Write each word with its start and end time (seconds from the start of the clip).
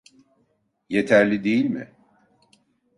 Yeterli 0.89 1.43
değil 1.43 1.65
mi? 1.65 1.93